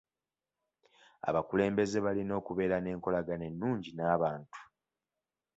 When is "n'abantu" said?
3.93-4.57